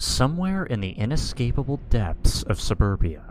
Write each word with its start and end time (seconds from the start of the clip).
Somewhere 0.00 0.64
in 0.64 0.80
the 0.80 0.92
inescapable 0.92 1.80
depths 1.90 2.44
of 2.44 2.60
suburbia, 2.60 3.24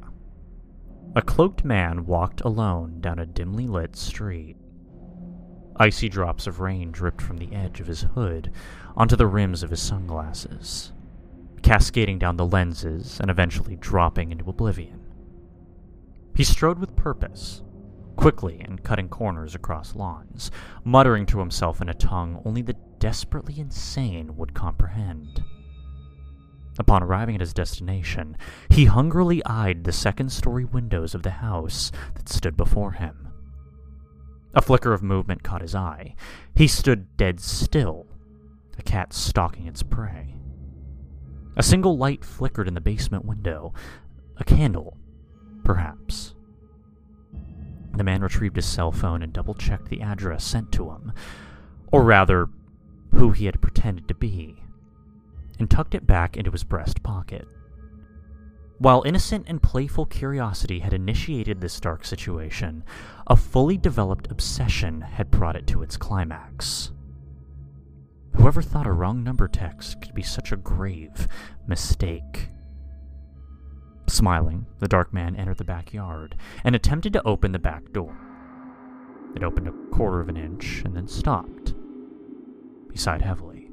a 1.16 1.22
cloaked 1.22 1.64
man 1.64 2.06
walked 2.06 2.42
alone 2.42 3.00
down 3.00 3.20
a 3.20 3.26
dimly 3.26 3.68
lit 3.68 3.96
street. 3.96 4.58
Icy 5.78 6.10
drops 6.10 6.46
of 6.46 6.60
rain 6.60 6.92
dripped 6.92 7.22
from 7.22 7.38
the 7.38 7.54
edge 7.54 7.80
of 7.80 7.88
his 7.88 8.02
hood 8.02 8.52
onto 8.98 9.16
the 9.16 9.28
rims 9.28 9.64
of 9.64 9.70
his 9.70 9.82
sunglasses, 9.82 10.92
cascading 11.62 12.20
down 12.20 12.36
the 12.36 12.46
lenses 12.46 13.18
and 13.22 13.32
eventually 13.32 13.78
dropping 13.78 14.34
into 14.34 14.50
oblivion. 14.50 15.00
He 16.36 16.44
strode 16.44 16.80
with 16.80 16.98
purpose, 16.98 17.62
quickly 18.18 18.60
and 18.60 18.84
cutting 18.84 19.08
corners 19.08 19.56
across 19.56 19.96
lawns, 19.96 20.52
muttering 20.84 21.28
to 21.28 21.40
himself 21.40 21.80
in 21.80 21.88
a 21.88 21.94
tongue 21.94 22.42
only 22.44 22.62
the 22.62 22.76
desperately 23.00 23.58
insane 23.58 24.36
would 24.36 24.54
comprehend. 24.54 25.46
Upon 26.80 27.02
arriving 27.02 27.36
at 27.36 27.42
his 27.42 27.54
destination, 27.54 28.38
he 28.70 28.86
hungrily 28.86 29.44
eyed 29.46 29.84
the 29.84 29.92
second 29.92 30.32
story 30.32 30.66
windows 30.66 31.16
of 31.16 31.24
the 31.24 31.32
house 31.32 31.92
that 32.16 32.30
stood 32.30 32.56
before 32.56 32.94
him. 32.94 33.28
A 34.54 34.62
flicker 34.62 34.94
of 34.94 35.04
movement 35.04 35.44
caught 35.44 35.62
his 35.62 35.76
eye. 35.76 36.16
He 36.56 36.68
stood 36.68 37.16
dead 37.18 37.40
still, 37.40 38.08
a 38.78 38.84
cat 38.84 39.14
stalking 39.14 39.68
its 39.68 39.84
prey. 39.84 40.36
A 41.56 41.64
single 41.64 41.98
light 41.98 42.24
flickered 42.24 42.68
in 42.68 42.76
the 42.76 42.82
basement 42.82 43.26
window, 43.26 43.74
a 44.38 44.44
candle, 44.44 44.98
perhaps. 45.64 46.36
The 47.96 48.04
man 48.04 48.22
retrieved 48.22 48.56
his 48.56 48.66
cell 48.68 48.92
phone 48.92 49.24
and 49.24 49.34
double 49.34 49.56
checked 49.56 49.90
the 49.90 50.02
address 50.02 50.44
sent 50.44 50.72
to 50.74 50.92
him, 50.92 51.12
or 51.92 52.04
rather, 52.04 52.48
who 53.16 53.32
he 53.32 53.46
had 53.46 53.62
pretended 53.62 54.08
to 54.08 54.14
be 54.14 54.62
and 55.60 55.70
tucked 55.70 55.96
it 55.96 56.08
back 56.08 56.38
into 56.38 56.52
his 56.52 56.64
breast 56.64 57.04
pocket. 57.04 57.48
While 58.80 59.04
innocent 59.08 59.46
and 59.48 59.62
playful 59.62 60.06
curiosity 60.06 60.80
had 60.80 60.94
initiated 60.94 61.62
this 61.62 61.80
dark 61.80 62.06
situation, 62.06 62.84
a 63.26 63.36
fully 63.36 63.76
developed 63.76 64.30
obsession 64.30 65.02
had 65.02 65.32
brought 65.32 65.56
it 65.56 65.66
to 65.68 65.82
its 65.82 65.98
climax. 65.98 66.92
Whoever 68.36 68.62
thought 68.62 68.86
a 68.86 68.92
wrong 68.92 69.24
number 69.24 69.48
text 69.48 70.00
could 70.02 70.14
be 70.14 70.22
such 70.22 70.52
a 70.52 70.58
grave 70.58 71.28
mistake? 71.68 72.50
Smiling, 74.08 74.68
the 74.78 74.88
dark 74.88 75.12
man 75.12 75.36
entered 75.36 75.58
the 75.58 75.64
backyard 75.64 76.36
and 76.64 76.76
attempted 76.76 77.14
to 77.14 77.28
open 77.28 77.52
the 77.52 77.60
back 77.60 77.92
door. 77.94 78.16
It 79.36 79.44
opened 79.44 79.68
a 79.68 79.96
quarter 79.96 80.20
of 80.20 80.30
an 80.30 80.38
inch 80.38 80.84
and 80.86 80.96
then 80.96 81.08
stopped. 81.08 81.74
He 82.92 82.98
sighed 82.98 83.24
heavily 83.24 83.67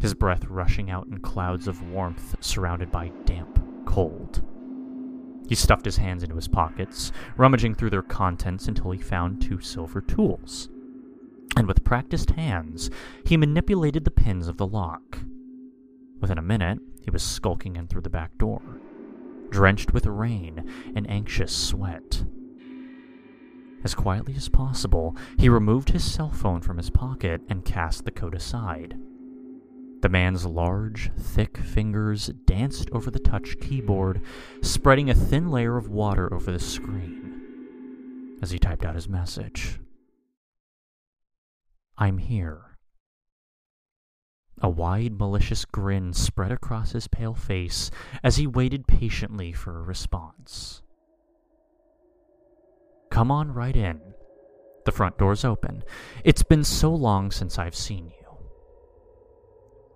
his 0.00 0.14
breath 0.14 0.44
rushing 0.46 0.90
out 0.90 1.06
in 1.06 1.18
clouds 1.18 1.68
of 1.68 1.82
warmth 1.90 2.36
surrounded 2.40 2.90
by 2.90 3.08
damp 3.24 3.60
cold. 3.86 4.42
He 5.48 5.54
stuffed 5.54 5.86
his 5.86 5.96
hands 5.96 6.22
into 6.22 6.36
his 6.36 6.48
pockets, 6.48 7.10
rummaging 7.36 7.74
through 7.74 7.90
their 7.90 8.02
contents 8.02 8.68
until 8.68 8.90
he 8.90 8.98
found 8.98 9.40
two 9.40 9.60
silver 9.60 10.00
tools. 10.00 10.68
And 11.56 11.66
with 11.66 11.84
practiced 11.84 12.30
hands, 12.30 12.90
he 13.24 13.36
manipulated 13.36 14.04
the 14.04 14.10
pins 14.10 14.46
of 14.46 14.58
the 14.58 14.66
lock. 14.66 15.18
Within 16.20 16.38
a 16.38 16.42
minute, 16.42 16.80
he 17.02 17.10
was 17.10 17.22
skulking 17.22 17.76
in 17.76 17.88
through 17.88 18.02
the 18.02 18.10
back 18.10 18.36
door, 18.36 18.60
drenched 19.48 19.94
with 19.94 20.04
rain 20.06 20.70
and 20.94 21.08
anxious 21.10 21.56
sweat. 21.56 22.24
As 23.84 23.94
quietly 23.94 24.34
as 24.36 24.48
possible, 24.48 25.16
he 25.38 25.48
removed 25.48 25.90
his 25.90 26.04
cell 26.04 26.30
phone 26.30 26.60
from 26.60 26.76
his 26.76 26.90
pocket 26.90 27.40
and 27.48 27.64
cast 27.64 28.04
the 28.04 28.10
coat 28.10 28.34
aside. 28.34 28.98
The 30.00 30.08
man's 30.08 30.46
large, 30.46 31.10
thick 31.18 31.58
fingers 31.58 32.28
danced 32.46 32.88
over 32.92 33.10
the 33.10 33.18
touch 33.18 33.58
keyboard, 33.60 34.20
spreading 34.62 35.10
a 35.10 35.14
thin 35.14 35.50
layer 35.50 35.76
of 35.76 35.88
water 35.88 36.32
over 36.32 36.52
the 36.52 36.60
screen 36.60 37.28
as 38.40 38.52
he 38.52 38.58
typed 38.58 38.84
out 38.84 38.94
his 38.94 39.08
message. 39.08 39.80
I'm 41.96 42.18
here. 42.18 42.76
A 44.60 44.68
wide, 44.68 45.18
malicious 45.18 45.64
grin 45.64 46.12
spread 46.12 46.52
across 46.52 46.92
his 46.92 47.08
pale 47.08 47.34
face 47.34 47.90
as 48.22 48.36
he 48.36 48.46
waited 48.46 48.86
patiently 48.86 49.52
for 49.52 49.78
a 49.78 49.82
response. 49.82 50.82
Come 53.10 53.30
on 53.30 53.52
right 53.52 53.74
in. 53.74 54.00
The 54.84 54.92
front 54.92 55.18
door's 55.18 55.44
open. 55.44 55.82
It's 56.24 56.42
been 56.42 56.64
so 56.64 56.94
long 56.94 57.30
since 57.30 57.58
I've 57.58 57.74
seen 57.74 58.06
you. 58.06 58.17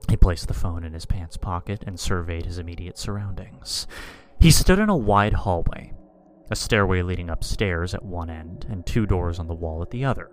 He 0.09 0.17
placed 0.17 0.49
the 0.49 0.55
phone 0.55 0.85
in 0.85 0.93
his 0.93 1.07
pants 1.07 1.37
pocket 1.37 1.85
and 1.87 1.99
surveyed 1.99 2.47
his 2.47 2.59
immediate 2.59 2.99
surroundings. 2.99 3.87
He 4.39 4.51
stood 4.51 4.79
in 4.79 4.89
a 4.89 4.97
wide 4.97 5.33
hallway, 5.33 5.93
a 6.51 6.57
stairway 6.57 7.03
leading 7.03 7.31
upstairs 7.31 7.95
at 7.95 8.05
one 8.05 8.29
end 8.29 8.67
and 8.69 8.85
two 8.85 9.07
doors 9.07 9.39
on 9.39 9.47
the 9.47 9.55
wall 9.55 9.81
at 9.83 9.91
the 9.91 10.05
other. 10.05 10.31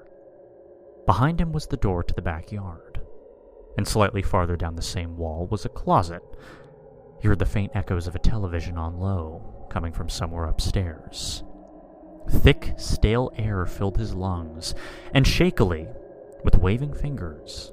Behind 1.06 1.40
him 1.40 1.52
was 1.52 1.68
the 1.68 1.78
door 1.78 2.04
to 2.04 2.14
the 2.14 2.22
backyard, 2.22 3.00
and 3.78 3.88
slightly 3.88 4.22
farther 4.22 4.56
down 4.56 4.76
the 4.76 4.82
same 4.82 5.18
wall 5.18 5.48
was 5.50 5.66
a 5.66 5.70
closet. 5.70 6.22
He 7.22 7.28
heard 7.28 7.40
the 7.40 7.46
faint 7.46 7.72
echoes 7.76 8.08
of 8.08 8.16
a 8.16 8.20
television 8.20 8.78
on 8.78 9.00
low, 9.00 9.68
coming 9.70 9.94
from 9.94 10.10
somewhere 10.10 10.46
upstairs. 10.46 11.44
Thick, 12.30 12.74
stale 12.78 13.32
air 13.38 13.66
filled 13.66 13.98
his 13.98 14.14
lungs, 14.14 14.76
and 15.14 15.26
shakily, 15.26 15.88
with 16.44 16.58
waving 16.58 16.94
fingers, 16.94 17.72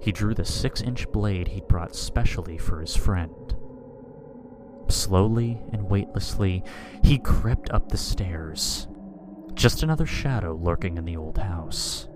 he 0.00 0.12
drew 0.12 0.34
the 0.34 0.44
six 0.44 0.80
inch 0.80 1.10
blade 1.10 1.48
he'd 1.48 1.68
brought 1.68 1.94
specially 1.94 2.58
for 2.58 2.80
his 2.80 2.96
friend. 2.96 3.54
Slowly 4.88 5.60
and 5.72 5.88
weightlessly, 5.88 6.62
he 7.02 7.18
crept 7.18 7.70
up 7.70 7.88
the 7.88 7.96
stairs. 7.96 8.86
Just 9.54 9.82
another 9.82 10.06
shadow 10.06 10.54
lurking 10.54 10.96
in 10.96 11.04
the 11.04 11.16
old 11.16 11.38
house. 11.38 12.08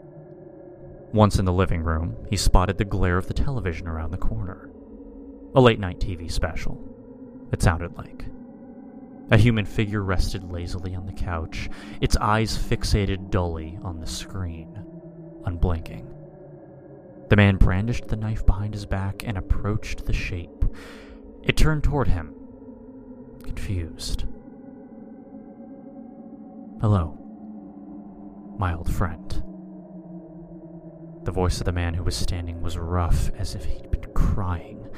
Once 1.13 1.39
in 1.39 1.45
the 1.45 1.53
living 1.53 1.83
room, 1.83 2.17
he 2.29 2.37
spotted 2.37 2.79
the 2.79 2.85
glare 2.85 3.17
of 3.17 3.27
the 3.27 3.35
television 3.35 3.89
around 3.89 4.13
the 4.13 4.17
corner. 4.17 4.71
A 5.55 5.61
late 5.61 5.81
night 5.81 5.99
TV 5.99 6.31
special. 6.31 6.79
It 7.53 7.61
sounded 7.61 7.97
like. 7.97 8.27
A 9.33 9.37
human 9.37 9.65
figure 9.65 10.03
rested 10.03 10.51
lazily 10.53 10.95
on 10.95 11.07
the 11.07 11.13
couch, 11.13 11.69
its 12.01 12.17
eyes 12.17 12.57
fixated 12.57 13.31
dully 13.31 13.79
on 13.83 13.99
the 13.99 14.07
screen, 14.07 14.79
unblinking. 15.45 16.13
The 17.31 17.37
man 17.37 17.59
brandished 17.59 18.09
the 18.09 18.17
knife 18.17 18.45
behind 18.45 18.75
his 18.75 18.87
back 18.87 19.23
and 19.25 19.39
approached 19.39 20.05
the 20.05 20.13
shape. 20.13 20.65
It 21.45 21.57
turned 21.57 21.85
toward 21.85 22.09
him, 22.09 22.35
confused. 23.45 24.25
Hello, 26.81 27.17
my 28.59 28.75
old 28.75 28.93
friend. 28.93 29.31
The 31.23 31.31
voice 31.31 31.61
of 31.61 31.67
the 31.67 31.73
man 31.73 31.95
who 31.95 32.03
was 32.03 32.17
standing 32.17 32.63
was 32.63 32.77
rough, 32.77 33.31
as 33.39 33.55
if 33.55 33.65
he'd 33.65 33.93
been 33.93 34.13
crying, 34.13 34.89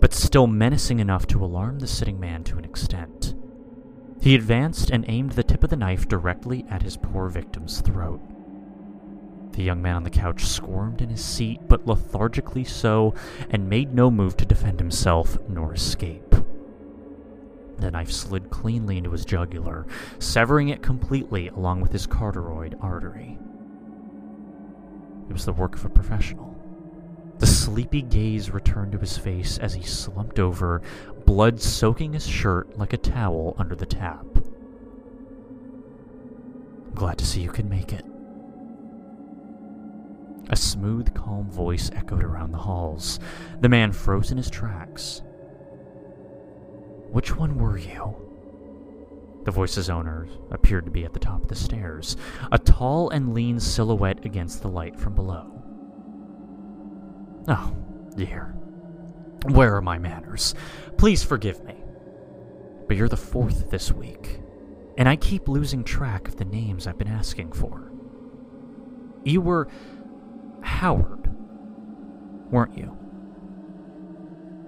but 0.00 0.14
still 0.14 0.46
menacing 0.46 1.00
enough 1.00 1.26
to 1.26 1.44
alarm 1.44 1.80
the 1.80 1.86
sitting 1.86 2.18
man 2.18 2.44
to 2.44 2.56
an 2.56 2.64
extent. 2.64 3.34
He 4.22 4.34
advanced 4.34 4.88
and 4.88 5.04
aimed 5.06 5.32
the 5.32 5.42
tip 5.42 5.62
of 5.62 5.68
the 5.68 5.76
knife 5.76 6.08
directly 6.08 6.64
at 6.70 6.82
his 6.82 6.96
poor 6.96 7.28
victim's 7.28 7.82
throat. 7.82 8.22
The 9.54 9.62
young 9.62 9.80
man 9.80 9.96
on 9.96 10.02
the 10.02 10.10
couch 10.10 10.44
squirmed 10.46 11.00
in 11.00 11.10
his 11.10 11.24
seat, 11.24 11.60
but 11.68 11.86
lethargically 11.86 12.64
so, 12.64 13.14
and 13.50 13.68
made 13.68 13.94
no 13.94 14.10
move 14.10 14.36
to 14.38 14.44
defend 14.44 14.80
himself 14.80 15.38
nor 15.48 15.72
escape. 15.72 16.34
The 17.78 17.92
knife 17.92 18.10
slid 18.10 18.50
cleanly 18.50 18.98
into 18.98 19.12
his 19.12 19.24
jugular, 19.24 19.86
severing 20.18 20.70
it 20.70 20.82
completely 20.82 21.48
along 21.48 21.82
with 21.82 21.92
his 21.92 22.06
carotid 22.06 22.76
artery. 22.80 23.38
It 25.28 25.32
was 25.32 25.44
the 25.44 25.52
work 25.52 25.76
of 25.76 25.84
a 25.84 25.88
professional. 25.88 26.52
The 27.38 27.46
sleepy 27.46 28.02
gaze 28.02 28.50
returned 28.50 28.92
to 28.92 28.98
his 28.98 29.16
face 29.16 29.58
as 29.58 29.74
he 29.74 29.82
slumped 29.82 30.38
over, 30.40 30.82
blood 31.26 31.60
soaking 31.60 32.12
his 32.12 32.26
shirt 32.26 32.76
like 32.76 32.92
a 32.92 32.98
towel 32.98 33.54
under 33.58 33.76
the 33.76 33.86
tap. 33.86 34.26
I'm 36.86 36.94
glad 36.94 37.18
to 37.18 37.26
see 37.26 37.40
you 37.40 37.50
can 37.50 37.68
make 37.68 37.92
it. 37.92 38.04
A 40.50 40.56
smooth, 40.56 41.14
calm 41.14 41.50
voice 41.50 41.90
echoed 41.94 42.22
around 42.22 42.52
the 42.52 42.58
halls. 42.58 43.18
The 43.60 43.68
man 43.68 43.92
froze 43.92 44.30
in 44.30 44.36
his 44.36 44.50
tracks. 44.50 45.22
Which 47.10 47.36
one 47.36 47.58
were 47.58 47.78
you? 47.78 48.16
The 49.44 49.50
voice's 49.50 49.90
owner 49.90 50.26
appeared 50.50 50.84
to 50.86 50.90
be 50.90 51.04
at 51.04 51.12
the 51.12 51.18
top 51.18 51.42
of 51.42 51.48
the 51.48 51.54
stairs, 51.54 52.16
a 52.50 52.58
tall 52.58 53.10
and 53.10 53.34
lean 53.34 53.60
silhouette 53.60 54.24
against 54.24 54.62
the 54.62 54.68
light 54.68 54.98
from 54.98 55.14
below. 55.14 55.62
Oh, 57.46 57.76
dear. 58.16 58.54
Where 59.46 59.76
are 59.76 59.82
my 59.82 59.98
manners? 59.98 60.54
Please 60.96 61.22
forgive 61.22 61.62
me. 61.64 61.76
But 62.88 62.96
you're 62.96 63.08
the 63.08 63.16
fourth 63.16 63.70
this 63.70 63.92
week, 63.92 64.40
and 64.96 65.08
I 65.08 65.16
keep 65.16 65.48
losing 65.48 65.84
track 65.84 66.26
of 66.28 66.36
the 66.36 66.46
names 66.46 66.86
I've 66.86 66.98
been 66.98 67.08
asking 67.08 67.52
for. 67.52 67.92
You 69.24 69.40
were 69.42 69.68
Howard, 70.74 71.30
weren't 72.50 72.76
you? 72.76 72.98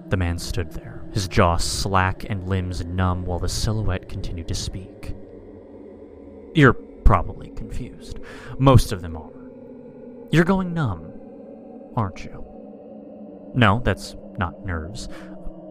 The 0.07 0.15
man 0.15 0.39
stood 0.39 0.71
there, 0.71 1.03
his 1.13 1.27
jaw 1.27 1.57
slack 1.57 2.25
and 2.29 2.47
limbs 2.47 2.85
numb 2.85 3.25
while 3.25 3.39
the 3.39 3.49
silhouette 3.49 4.07
continued 4.07 4.47
to 4.47 4.55
speak. 4.55 5.13
You're 6.55 6.73
probably 6.73 7.49
confused. 7.49 8.19
Most 8.57 8.93
of 8.93 9.01
them 9.01 9.17
are. 9.17 9.29
You're 10.31 10.45
going 10.45 10.73
numb, 10.73 11.11
aren't 11.97 12.23
you? 12.23 12.43
No, 13.53 13.81
that's 13.83 14.15
not 14.37 14.65
nerves. 14.65 15.09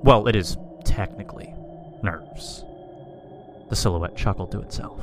Well, 0.05 0.29
it 0.29 0.37
is 0.37 0.59
technically 0.85 1.55
nerves. 2.03 2.63
The 3.71 3.77
silhouette 3.77 4.17
chuckled 4.17 4.53
to 4.53 4.61
itself. 4.61 5.03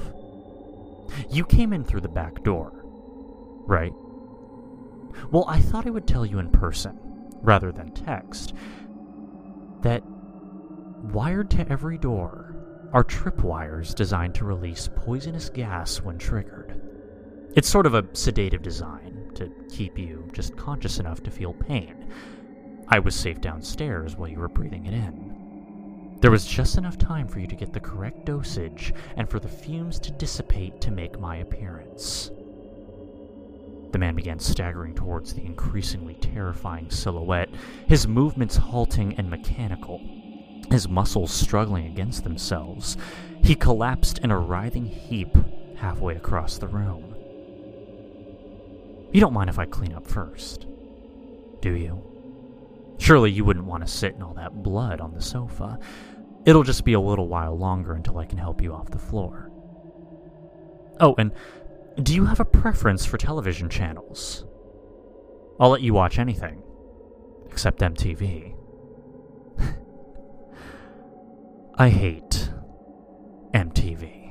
You 1.29 1.43
came 1.43 1.73
in 1.73 1.83
through 1.83 2.01
the 2.01 2.07
back 2.07 2.43
door, 2.43 2.71
right? 3.65 3.93
Well, 5.31 5.45
I 5.47 5.59
thought 5.59 5.87
I 5.87 5.91
would 5.91 6.07
tell 6.07 6.25
you 6.25 6.39
in 6.39 6.49
person, 6.49 6.99
rather 7.41 7.71
than 7.71 7.91
text, 7.91 8.53
that 9.81 10.03
wired 11.11 11.49
to 11.51 11.69
every 11.69 11.97
door 11.97 12.55
are 12.93 13.03
tripwires 13.03 13.95
designed 13.95 14.35
to 14.35 14.45
release 14.45 14.89
poisonous 14.95 15.49
gas 15.49 16.01
when 16.01 16.17
triggered. 16.17 16.79
It's 17.55 17.69
sort 17.69 17.85
of 17.85 17.93
a 17.93 18.05
sedative 18.13 18.61
design 18.61 19.31
to 19.35 19.51
keep 19.69 19.97
you 19.97 20.29
just 20.31 20.55
conscious 20.55 20.99
enough 20.99 21.21
to 21.23 21.31
feel 21.31 21.53
pain. 21.53 22.11
I 22.87 22.99
was 22.99 23.15
safe 23.15 23.41
downstairs 23.41 24.15
while 24.15 24.29
you 24.29 24.39
were 24.39 24.47
breathing 24.47 24.85
it 24.85 24.93
in. 24.93 26.17
There 26.21 26.31
was 26.31 26.45
just 26.45 26.77
enough 26.77 26.97
time 26.97 27.27
for 27.27 27.39
you 27.39 27.47
to 27.47 27.55
get 27.55 27.73
the 27.73 27.79
correct 27.79 28.25
dosage 28.25 28.93
and 29.17 29.29
for 29.29 29.39
the 29.39 29.49
fumes 29.49 29.99
to 29.99 30.11
dissipate 30.11 30.79
to 30.81 30.91
make 30.91 31.19
my 31.19 31.37
appearance. 31.37 32.31
The 33.93 33.99
man 33.99 34.15
began 34.15 34.39
staggering 34.39 34.95
towards 34.95 35.33
the 35.33 35.45
increasingly 35.45 36.15
terrifying 36.15 36.89
silhouette, 36.89 37.49
his 37.87 38.07
movements 38.07 38.57
halting 38.57 39.13
and 39.19 39.29
mechanical, 39.29 40.01
his 40.71 40.89
muscles 40.89 41.31
struggling 41.31 41.85
against 41.85 42.23
themselves. 42.23 42.97
He 43.43 43.53
collapsed 43.53 44.17
in 44.17 44.31
a 44.31 44.39
writhing 44.39 44.87
heap 44.87 45.37
halfway 45.75 46.15
across 46.15 46.57
the 46.57 46.67
room. 46.67 47.15
You 49.11 49.21
don't 49.21 49.31
mind 49.33 49.51
if 49.51 49.59
I 49.59 49.65
clean 49.65 49.93
up 49.93 50.07
first, 50.07 50.65
do 51.61 51.73
you? 51.73 52.01
Surely 52.97 53.29
you 53.29 53.45
wouldn't 53.45 53.65
want 53.65 53.85
to 53.85 53.91
sit 53.91 54.15
in 54.15 54.23
all 54.23 54.33
that 54.33 54.63
blood 54.63 55.01
on 55.01 55.13
the 55.13 55.21
sofa. 55.21 55.77
It'll 56.45 56.63
just 56.63 56.83
be 56.83 56.93
a 56.93 56.99
little 56.99 57.27
while 57.27 57.55
longer 57.55 57.93
until 57.93 58.17
I 58.17 58.25
can 58.25 58.39
help 58.39 58.59
you 58.59 58.73
off 58.73 58.89
the 58.89 58.97
floor. 58.97 59.51
Oh, 60.99 61.13
and 61.17 61.31
do 62.01 62.15
you 62.15 62.25
have 62.25 62.39
a 62.39 62.45
preference 62.45 63.05
for 63.05 63.17
television 63.17 63.69
channels? 63.69 64.45
I'll 65.59 65.69
let 65.69 65.81
you 65.81 65.93
watch 65.93 66.17
anything, 66.17 66.63
except 67.49 67.79
MTV. 67.81 68.55
I 71.75 71.89
hate 71.89 72.49
MTV. 73.53 74.22